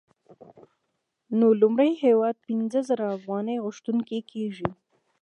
نو 1.39 1.47
لومړی 1.61 1.91
هېواد 2.05 2.35
پنځه 2.47 2.79
سوه 2.87 2.87
زره 2.89 3.05
افغانۍ 3.17 3.57
غوښتونکی 3.65 4.19
کېږي 4.31 4.69